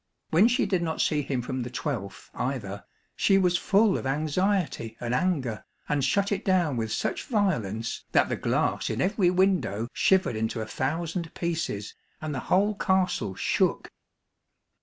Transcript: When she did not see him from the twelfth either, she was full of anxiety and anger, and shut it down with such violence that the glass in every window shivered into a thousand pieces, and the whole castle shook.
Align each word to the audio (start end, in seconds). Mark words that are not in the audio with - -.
When 0.31 0.47
she 0.47 0.65
did 0.65 0.81
not 0.81 0.99
see 0.99 1.21
him 1.21 1.43
from 1.43 1.61
the 1.61 1.69
twelfth 1.69 2.31
either, 2.33 2.85
she 3.15 3.37
was 3.37 3.55
full 3.55 3.99
of 3.99 4.07
anxiety 4.07 4.97
and 4.99 5.13
anger, 5.13 5.63
and 5.87 6.03
shut 6.03 6.31
it 6.31 6.43
down 6.43 6.75
with 6.75 6.91
such 6.91 7.25
violence 7.25 8.03
that 8.11 8.27
the 8.27 8.35
glass 8.35 8.89
in 8.89 8.99
every 8.99 9.29
window 9.29 9.87
shivered 9.93 10.35
into 10.35 10.59
a 10.59 10.65
thousand 10.65 11.31
pieces, 11.35 11.93
and 12.19 12.33
the 12.33 12.39
whole 12.49 12.73
castle 12.73 13.35
shook. 13.35 13.91